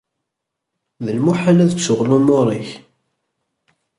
[1.05, 2.69] D lmuḥal ad ttuɣ lumuṛ-ik.